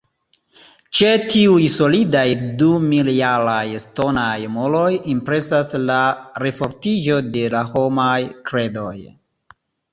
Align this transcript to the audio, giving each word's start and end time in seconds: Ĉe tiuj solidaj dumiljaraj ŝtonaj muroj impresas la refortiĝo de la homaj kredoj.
Ĉe 0.99 1.09
tiuj 1.33 1.65
solidaj 1.73 2.23
dumiljaraj 2.61 3.77
ŝtonaj 3.85 4.33
muroj 4.55 4.89
impresas 5.15 5.77
la 5.85 6.01
refortiĝo 6.47 7.23
de 7.39 7.47
la 7.59 7.65
homaj 7.77 8.19
kredoj. 8.51 8.99